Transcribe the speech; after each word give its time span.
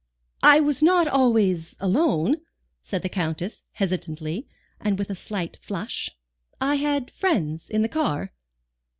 "I 0.41 0.59
was 0.59 0.81
not 0.81 1.07
always 1.07 1.75
alone," 1.79 2.37
said 2.81 3.03
the 3.03 3.07
Countess, 3.09 3.61
hesitatingly, 3.73 4.47
and 4.79 4.97
with 4.97 5.11
a 5.11 5.13
slight 5.15 5.59
flush. 5.61 6.09
"I 6.59 6.77
had 6.77 7.11
friends 7.11 7.69
in 7.69 7.83
the 7.83 7.87
car." 7.87 8.31